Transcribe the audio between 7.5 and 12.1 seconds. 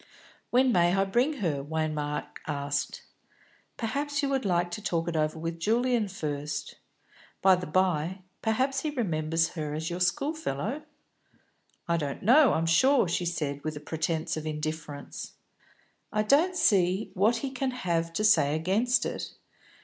the by, perhaps he remembers her as your schoolfellow?" "I